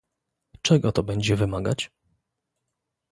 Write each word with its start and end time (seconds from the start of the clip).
Czego 0.61 0.91
to 0.91 1.03
będzie 1.03 1.35
wymagać? 1.35 1.91